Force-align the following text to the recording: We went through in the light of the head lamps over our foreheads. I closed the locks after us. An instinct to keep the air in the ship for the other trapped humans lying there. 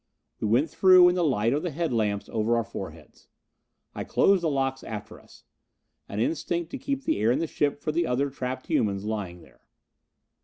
We 0.39 0.47
went 0.47 0.67
through 0.71 1.09
in 1.09 1.13
the 1.13 1.23
light 1.23 1.53
of 1.53 1.61
the 1.61 1.69
head 1.69 1.93
lamps 1.93 2.27
over 2.29 2.57
our 2.57 2.63
foreheads. 2.63 3.27
I 3.93 4.03
closed 4.03 4.41
the 4.41 4.49
locks 4.49 4.83
after 4.83 5.19
us. 5.19 5.43
An 6.09 6.19
instinct 6.19 6.71
to 6.71 6.79
keep 6.79 7.03
the 7.03 7.19
air 7.19 7.29
in 7.31 7.37
the 7.37 7.45
ship 7.45 7.79
for 7.79 7.91
the 7.91 8.07
other 8.07 8.31
trapped 8.31 8.65
humans 8.65 9.05
lying 9.05 9.41
there. 9.43 9.61